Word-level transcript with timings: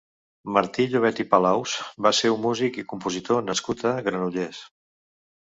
Martí 0.53 0.85
Llobet 0.93 1.21
i 1.23 1.25
Palaus 1.33 1.75
va 2.07 2.13
ser 2.21 2.31
un 2.37 2.41
músic 2.47 2.81
i 2.83 2.87
compositor 2.95 3.45
nascut 3.53 3.87
a 3.93 3.95
Granollers. 4.09 4.65